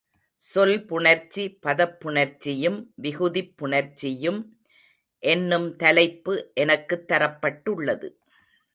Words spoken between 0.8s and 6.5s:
புணர்ச்சி பதப் புணர்ச்சியும் விகுதிப் புணர்ச்சியும் என்னும் தலைப்பு